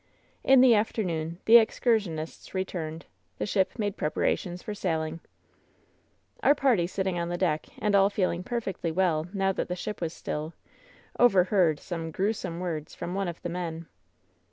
[0.43, 3.05] In the afternoon the excursionists returned.
[3.37, 5.19] The ship made preparations for sailing.
[6.41, 10.11] Our party sitting on deck, and all feeling perfectly well now that the ship was
[10.11, 10.55] still,
[11.19, 13.85] overheard some "grew some" words from one of the men.